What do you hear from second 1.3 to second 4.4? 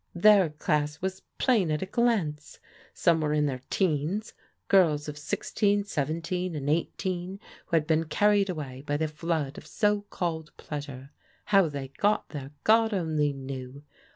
plain at a glance. Some were in their teens,